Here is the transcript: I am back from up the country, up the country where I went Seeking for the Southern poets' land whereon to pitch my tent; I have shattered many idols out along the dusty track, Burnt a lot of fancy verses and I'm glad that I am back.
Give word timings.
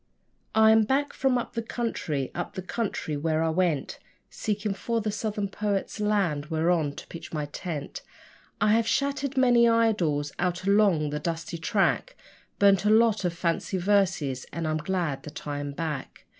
I 0.55 0.71
am 0.71 0.81
back 0.83 1.13
from 1.13 1.37
up 1.37 1.53
the 1.53 1.61
country, 1.61 2.31
up 2.33 2.55
the 2.55 2.63
country 2.63 3.15
where 3.15 3.43
I 3.43 3.49
went 3.49 3.99
Seeking 4.31 4.73
for 4.73 4.99
the 4.99 5.11
Southern 5.11 5.47
poets' 5.47 5.99
land 5.99 6.47
whereon 6.47 6.93
to 6.95 7.05
pitch 7.05 7.31
my 7.31 7.45
tent; 7.45 8.01
I 8.59 8.71
have 8.73 8.87
shattered 8.87 9.37
many 9.37 9.69
idols 9.69 10.31
out 10.39 10.63
along 10.63 11.11
the 11.11 11.19
dusty 11.19 11.59
track, 11.59 12.15
Burnt 12.57 12.83
a 12.83 12.89
lot 12.89 13.23
of 13.25 13.33
fancy 13.35 13.77
verses 13.77 14.47
and 14.51 14.67
I'm 14.67 14.77
glad 14.77 15.21
that 15.21 15.45
I 15.45 15.59
am 15.59 15.71
back. 15.71 16.25